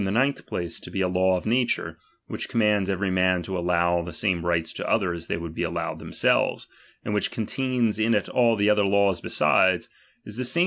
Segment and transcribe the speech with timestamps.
[0.01, 3.43] 'tile ninth place to be a law of nature, which com ^^~^^||^"' xmaiids every man
[3.43, 5.25] to allow the same rights to others ""i.
[5.25, 6.67] »f «i°itj' t liey would be allowed themselves,
[7.05, 9.89] and which con taiins in it all the other laws besides,
[10.25, 10.59] is the same ~^?